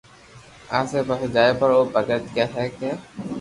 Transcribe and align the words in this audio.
لي 0.91 0.99
پسي 1.07 1.27
جائي 1.35 1.51
پرو 1.59 1.75
او 1.79 1.83
ڀگت 1.95 2.23
ڪي 2.35 2.43
ڪي 2.55 2.65
ھي 2.81 2.91